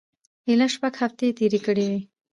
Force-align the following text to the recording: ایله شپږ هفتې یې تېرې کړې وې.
ایله 0.47 0.67
شپږ 0.73 0.93
هفتې 1.01 1.23
یې 1.29 1.33
تېرې 1.39 1.59
کړې 1.65 1.85
وې. 1.89 1.99